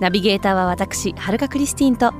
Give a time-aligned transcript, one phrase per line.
[0.00, 2.12] ナビゲーターは私はるかクリスティンと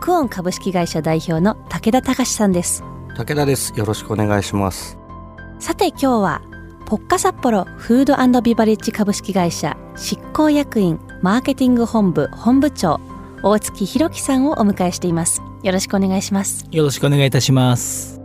[0.00, 2.82] クオン株式会社代表の武田隆さんです。
[3.16, 3.72] 武田です。
[3.76, 4.98] よろしくお願いします。
[5.58, 6.42] さて今日は
[6.86, 13.00] ポッカ札幌フードビバレッジ株式会社執行役員マーケティング本部本部長
[13.42, 15.40] 大月弘樹さんをお迎えしています。
[15.62, 16.66] よろしくお願いします。
[16.70, 18.20] よろしくお願いいたします。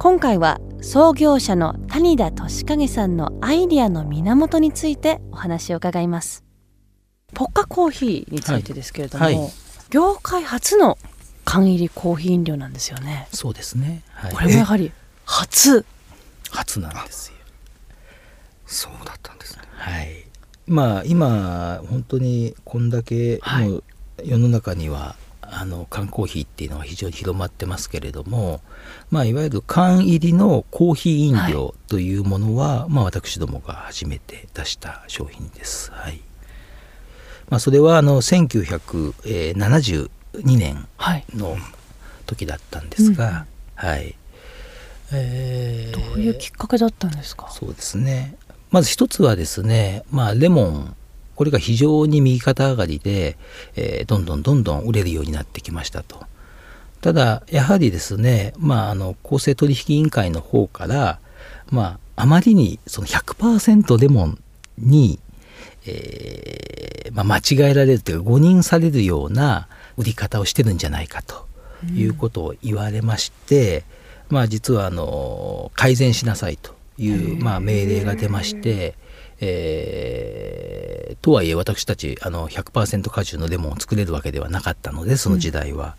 [0.00, 6.42] 今回は創業者の谷田俊景さんのアイディアの源についてお話を伺います
[7.34, 9.34] ポッカコーヒーについてですけれども、はい。
[9.36, 9.50] はい、
[9.90, 10.98] 業界初の
[11.44, 13.28] 缶入りコーヒー飲料なんですよね。
[13.32, 14.92] そうですね、はい、これもやはり
[15.24, 15.84] 初？
[16.50, 17.34] 初なんですよ。
[18.66, 19.62] そうだったんですね。
[19.72, 20.24] はい。
[20.66, 23.84] まあ今本当にこんだけもう
[24.22, 28.60] 世の中には、あの缶コーヒーっていうのは非常に広まってますけれども、
[29.10, 35.90] まあ、いわゆる缶入りのコーヒー飲料というものは、はい、まあ、私どもが初めて出した商品です。
[35.90, 36.20] はい
[37.50, 40.08] まあ、それはあの1972
[40.44, 40.86] 年
[41.34, 41.56] の
[42.26, 44.14] 時だったんですが、はい、はい。
[45.12, 47.50] えー、どういうきっかけだったんですか？
[47.50, 48.36] そうですね。
[48.70, 50.94] まず一つはですね、まあ、レモン
[51.34, 53.36] これが非常に右肩上がりで、
[53.74, 56.24] えー、どんどんどんどん売れるようになってきましたと。
[57.00, 61.18] ただやはりですね、まあ、あの公正取引委員会の方から、
[61.70, 64.38] まあ、あまりにその100%レモン
[64.78, 65.18] に、
[65.86, 66.60] えー
[67.12, 71.46] まあ、間違えられるというか誤認されるような売り方をしてるんじゃないかと
[71.94, 73.84] いうことを言われまして、
[74.28, 78.94] うん、まあ、実はあの改善しなさいという、まあ、命令が出まして、
[79.40, 85.96] えー、とはいえ私たちあの100%果汁のレモンを作れるわけではなかったのでその時代は、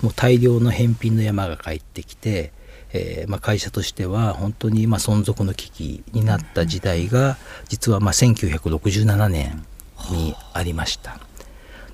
[0.00, 2.52] うん、もう大量の返品の山が返ってきて、
[2.94, 7.36] えーまあ、会社としては本当にまあ存続の危機になった時代が
[7.68, 9.66] 実はまあ1967年
[10.10, 11.18] にありました。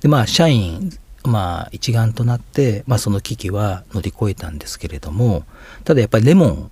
[0.00, 0.90] でまあ社員
[1.24, 5.44] まあ一丸となって、まあ、その危機は乗り越えたんですけれども
[5.84, 6.70] ただやっぱりレモン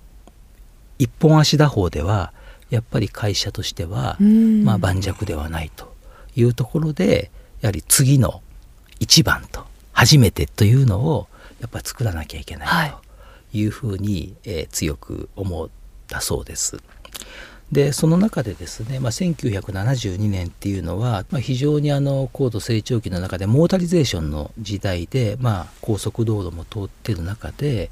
[0.97, 2.33] 一本足打法では
[2.69, 5.93] やっぱり会社としては、まあ、盤石ではないと
[6.35, 8.41] いうところでやはり次の
[8.99, 11.27] 一番と初めてというのを
[11.61, 12.95] やっぱ作らなきゃいけないと。
[12.97, 13.08] い
[13.53, 15.69] いうふうに、えー、強く思っ
[16.07, 16.77] たそうです。
[17.71, 27.91] でその中でですね、まあ、1972年っていうのは、まあ、非常にあの高度成長期の中でモータリゼーションの時代で、まあ、高速道路も通ってる中で、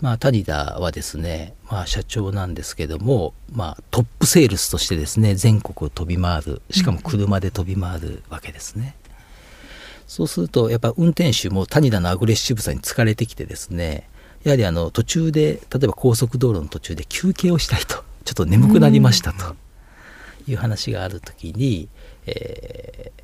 [0.00, 8.96] まあ、谷田はですね、まあ、社長なんですけども、まあ、トップセールスとしてですね全国を飛び回るしかも車で飛び回るわけですね。
[10.06, 14.08] そうするとやっぱ運転手も谷田のアグレッシブさに疲れてきてですね
[14.48, 18.02] やはりあの途中で例えば高速道路の途中で休憩をしたいと。
[18.24, 19.56] ちょっと眠くなりましたと
[20.46, 21.88] いう話がある時に、
[22.26, 23.22] えー、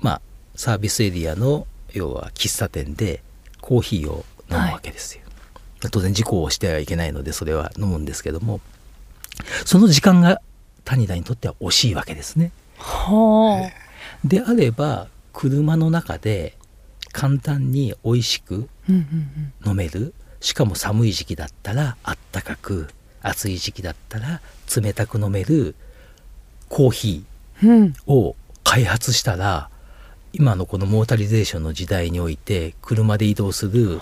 [0.00, 0.20] まあ
[0.54, 3.22] サービスエリアの要は喫茶店で
[3.60, 5.22] コーヒーを飲むわけですよ。
[5.80, 8.60] はい、当然事故をしてはいけないのでそれは飲むんですけども
[9.64, 10.40] その時間が
[10.84, 12.52] 谷田にとっては惜しいわけですね。
[12.78, 16.56] はあ、であれば車の中で
[17.12, 18.68] 簡単に美味しく
[19.66, 22.88] 飲める、しかも寒い時期だったらあったかく
[23.22, 24.40] 暑い時期だったら
[24.74, 25.74] 冷たく飲める
[26.68, 29.70] コーヒーを開発したら、
[30.32, 34.00] 今のこのモータリゼーションの時代において車で移動する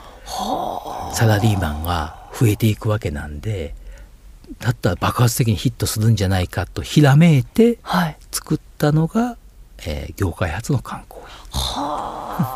[1.14, 3.74] サラリーマンが増えていくわけなんで
[4.58, 7.78] だったら爆発的にヒットするんじゃないかとひらめいて
[8.32, 9.36] 作ったのが、はい、
[9.86, 12.55] えー、業界初の観光は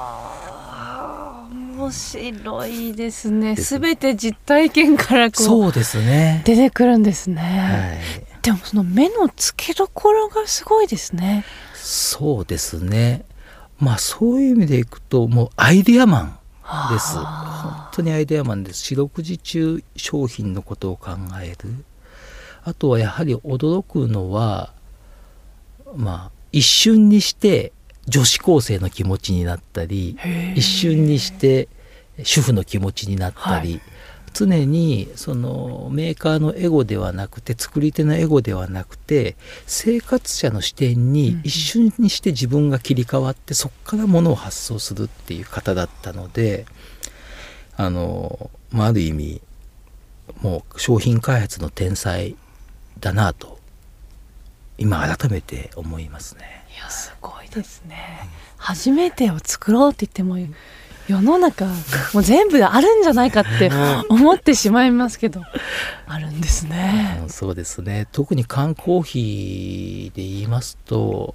[1.80, 3.56] 面白いですね。
[3.56, 7.40] すべて実体験からこうそうですね出てくるんですね。
[7.40, 11.44] はい、でもその目の付けどころがすごいですね。
[11.74, 13.24] そうですね。
[13.78, 16.38] まあそういう意味でいくともうアイデアマン
[16.92, 17.16] です。
[17.16, 18.84] 本当にアイデアマンです。
[18.84, 21.12] 四六時中商品のことを考
[21.42, 21.84] える。
[22.62, 24.74] あとはやはり驚くのは
[25.96, 27.72] まあ一瞬にして
[28.10, 30.18] 女子高生の気持ちになったり
[30.54, 31.68] 一瞬にして
[32.22, 33.80] 主婦の気持ちになったり、はい、
[34.34, 39.36] 常にそのメーカーのエゴではなくて作り手のエゴではなくて
[39.66, 46.66] 生活者の視点に一瞬にして自分が切り替わってそこからものを発想するっていう方だったので
[47.76, 49.40] あの、まあ、ある意味
[50.42, 52.36] もう商品開発の天才
[52.98, 53.59] だなと
[54.80, 56.64] 今改めて思いますね。
[56.74, 58.28] いやすごいですね。
[58.56, 60.38] 初めてを作ろうって言っても
[61.06, 61.66] 世の中
[62.14, 63.70] もう全部あるんじゃないかって
[64.08, 65.42] 思ってしまいますけど
[66.06, 68.08] あるんですね、そうですね。
[68.10, 71.34] 特に缶コーヒーで言いますと、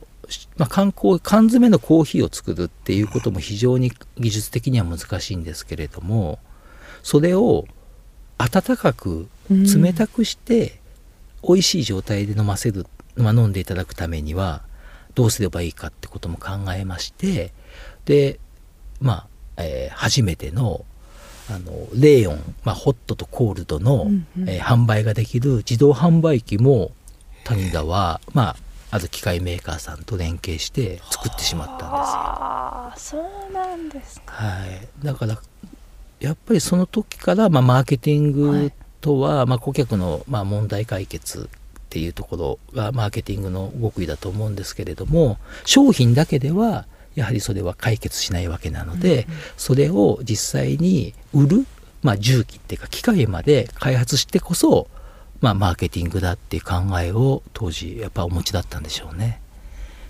[0.57, 6.39] まあ、缶コ缶詰のコーヒーを作るっていうことも非常に技術的には難しいんですけれども
[7.03, 7.67] それを
[8.37, 10.79] 温かく冷たくして
[11.47, 12.87] 美味しい状態で飲ませる、
[13.17, 14.61] まあ、飲んでいただくためには
[15.13, 17.53] どうすればいいかってことも考えまして
[18.05, 18.39] で
[18.99, 19.27] まあ
[19.57, 20.85] えー、初めての
[21.47, 26.91] あのレーオン、まあ、ホットとコールドの、うんうん、えー、販売ができる自動販売機も
[27.43, 28.55] 谷田は、まあ、
[28.89, 33.21] ある機械メーカーさんと連携して作ってしまったんですよ。
[33.21, 35.39] そうなんですか、はい、だから
[36.19, 41.47] やっぱりその時から、まあ、マーケティングとは、はい、まあ、顧客の、まあ、問題解決
[41.95, 49.25] っていうところがマーケティングの極意だと思うんですけれども商品だけではやはりそれは解決しないわけなので、
[49.55, 51.65] それを実際に売る、
[52.03, 54.89] まあ、重機っていうか機械まで開発してこそ、
[55.39, 59.39] まあ、マーケティングだっていう考えを当時やっぱお持ちだったんでしょうね。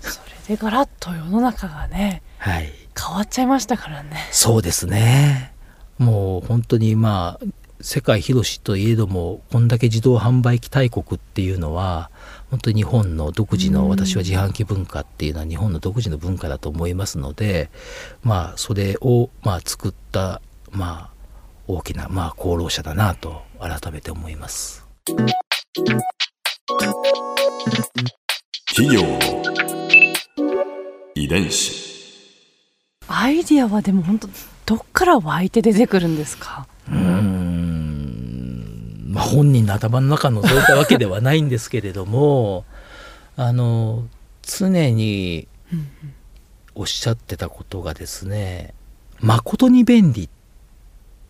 [0.00, 0.18] そ
[0.48, 4.16] れでガラッと世の中がね、はい、変わっちゃいましたからね。
[4.32, 5.52] そうですね
[5.98, 7.46] もう本当にまあ
[7.80, 12.10] 世界広しといえどもこんだけ自動販売機大国っていうのは
[12.50, 17.70] 本当に日本の独自の私は自販機文化っていうのは日本の独自の文化だと思いますので
[18.22, 20.40] まあそれをまあ作った
[20.70, 21.16] まあ
[21.66, 24.86] 大きなまあ功労者だなと改めて思います。
[28.74, 29.02] 企業。
[31.14, 31.86] 遺伝子。
[33.08, 34.28] アイディアはでも本当
[34.66, 36.66] どっから湧いて出てくるんですか？
[36.90, 37.35] うん
[39.16, 42.66] まあ、本人の頭の中の覗いたわけではないんですけれども
[43.36, 44.06] あの
[44.42, 45.48] 常に
[46.74, 48.74] おっしゃってたことがですね
[49.20, 50.28] 「誠に便利」っ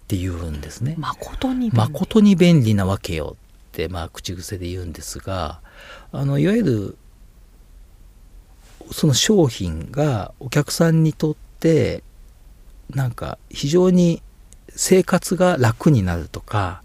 [0.09, 0.97] て言うんですね。
[0.99, 3.37] 誠に誠に便利なわけよ
[3.69, 5.61] って、まあ、口癖で言うんですが
[6.11, 6.99] あのいわゆる
[8.91, 12.03] その商品がお客さんにとって
[12.91, 14.23] なんか非常に
[14.71, 16.83] 生活が楽になるとか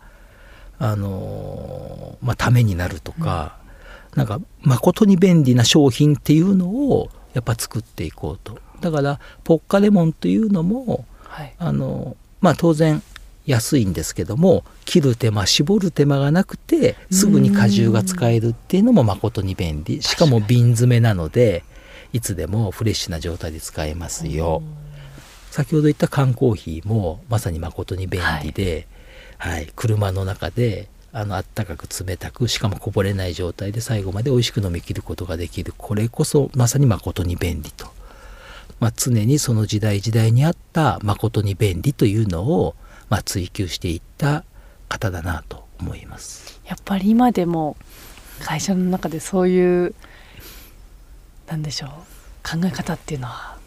[0.83, 3.59] あのまあ、ためになるとか、
[4.13, 8.57] うん、なんか誠に便利な商品っていうのをやっぱ作っていこうと。
[8.81, 13.03] だからポッカレモンというのも、はい、あのまあ当然
[13.45, 20.01] 安いんですけども切る手間絞る手間がなくてすぐに果汁が使えるっていうのも誠に便利。
[20.01, 21.63] しかも瓶詰めなので
[22.11, 24.63] いつでもフレッシュな状態で使えますよ。
[25.51, 28.87] 先ほど言った缶コーヒーもまさに誠に便利で、はい
[29.43, 35.73] はい、車の中であのったかく冷たくしかもこぼれない状態で最後まで美味しく飲み切ることができる。
[35.75, 37.87] これこそまさに誠に便利と、
[38.79, 42.75] まあ、常にその時代時代にあった誠に便利というのを、
[43.09, 44.43] まあ、追求していった
[44.87, 46.61] 方だなと思います。
[46.67, 47.77] やっぱり今でも
[48.41, 49.95] 会社の中でそういう
[51.47, 51.89] なんでしょう
[52.47, 53.57] 考え方っていうのは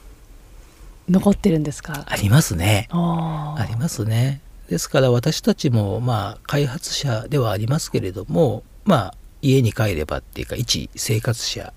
[1.08, 2.04] 残ってるんですか？
[2.06, 2.88] ありますね。
[2.90, 11.72] ありますねですから私たちもまあ開発者ではありますけれどもまあ家に帰ればっていうか一生活者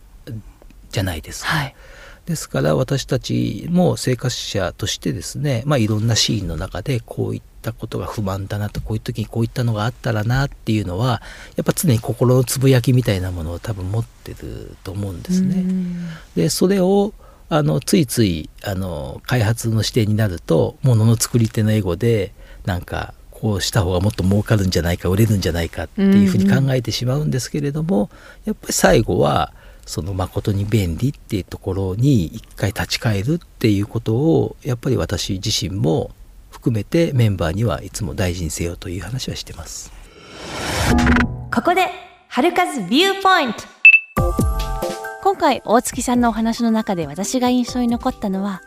[0.89, 1.49] じゃないですか。
[1.49, 1.75] はい
[2.27, 11.21] ですから私たちも生活者としてですね、まあ、いろんなシーンの中でこういったことが不満だなとこういう時にこういったのがあったらなっていうのは
[11.55, 15.63] やっぱ常に心のつぶやきみたいなものを多分持ってると思うんですね。
[16.35, 17.13] でそれを
[17.47, 22.33] あのついついあの開発の視点になるとものの作り手のエゴで
[22.67, 28.09] なんかこうした方がもっと儲かるんじゃないか売れるんじゃないかっていうふうに考えてしまうんですけれども、
[28.45, 29.53] やっぱり最後は
[29.85, 36.11] その誠に便利っていうところに一回立ち返るっていうことをやっぱり私自身も
[36.51, 39.93] 含めてメンバーにはいつも大事にせよという話はしてます。
[41.53, 41.87] ここで
[42.27, 43.63] 春風ビューポイント
[45.23, 48.61] 今回大月さんのお話の中で私が印象に残ったのは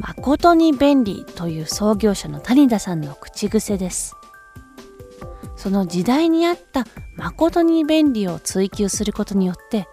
[0.00, 4.16] 誠に便利という創業者の谷田さんの口癖です。
[5.56, 9.86] その時代に合った誠に便利を追求することによって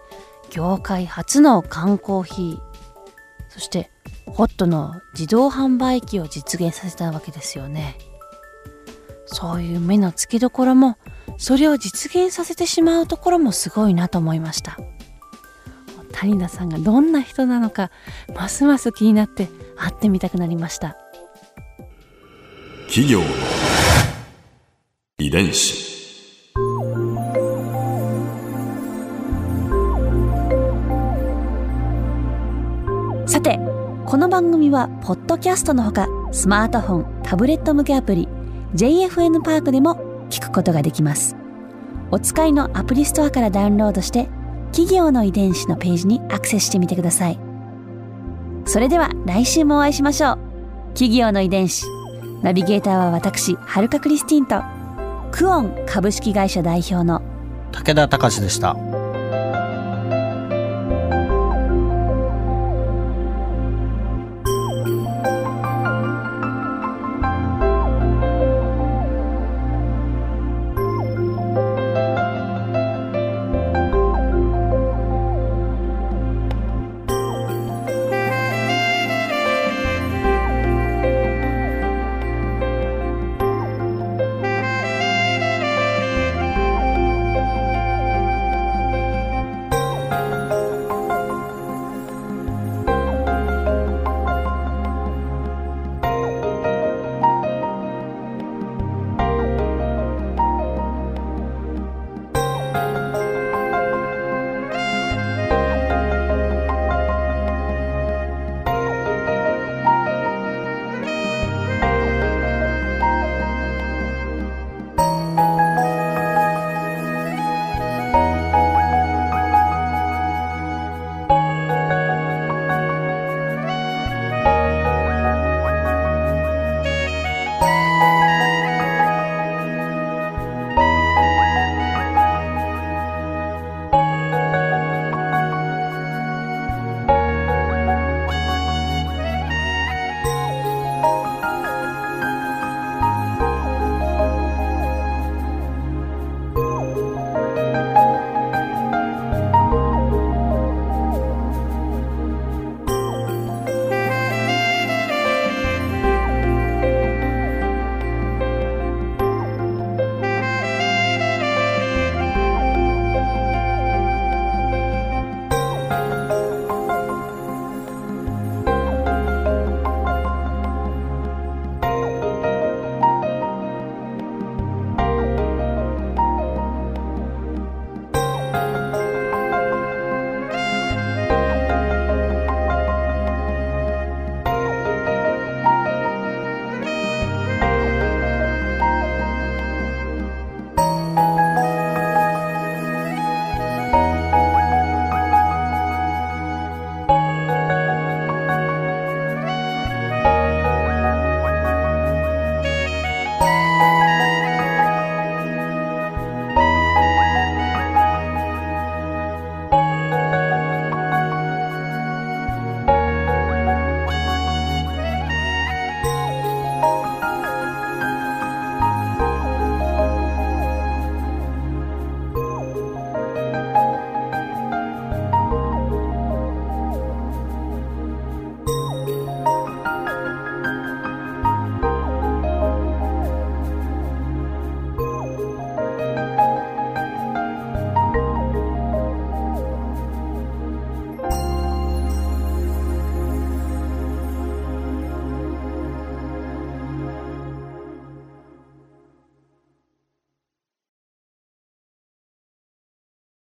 [0.48, 2.58] 業界初の缶コーヒー
[3.50, 3.90] そして
[4.24, 7.98] ホットの自動販売機を実現させたわけですよね。
[9.26, 10.96] そういう目の付けどころも
[11.36, 14.78] それを実現させてしまうところもすごいなと思いました
[16.12, 17.90] 谷田さんがどんな人なのか
[18.34, 20.96] ますます気になって会ってみたくなりました。
[22.88, 23.26] 企業の
[25.18, 25.88] 遺伝子。
[33.26, 33.58] さて
[34.06, 38.26] この番組はポッドキャストのほかスマートフォンタブレット向けアプリ
[38.74, 41.36] JFN パークでも聞くことができます。
[42.10, 44.28] お使いのアプリストアからダウンロードして
[44.72, 47.47] 企業の遺伝子のページにアクセスしてみてください
[48.68, 50.38] それでは来週もお会いしましょう。
[50.92, 51.86] 企業の遺伝子。
[52.42, 54.62] ナビゲーターは私はるかクリスティンと。
[55.32, 57.22] クオン株式会社代表の。
[57.72, 58.76] 武田隆でした。